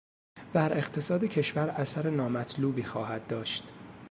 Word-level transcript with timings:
بر 0.53 0.73
اقتصاد 0.77 1.23
کشور 1.23 1.69
اثر 1.69 2.09
نامطلوبی 2.09 2.83
خواهد 2.83 3.27
داشت. 3.27 3.63